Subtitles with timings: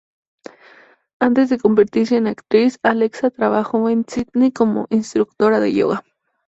[1.19, 6.03] Antes de convertirse en actriz Alexa trabajó en Sydney como instructora de yoga.